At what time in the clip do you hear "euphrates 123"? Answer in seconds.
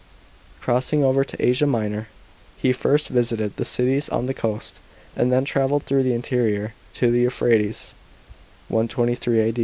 7.19-9.41